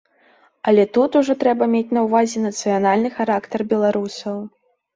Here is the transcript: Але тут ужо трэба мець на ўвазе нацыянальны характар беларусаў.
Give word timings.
Але 0.71 0.85
тут 0.97 1.17
ужо 1.19 1.35
трэба 1.43 1.67
мець 1.75 1.91
на 1.99 2.07
ўвазе 2.07 2.43
нацыянальны 2.47 3.15
характар 3.21 3.69
беларусаў. 3.77 4.45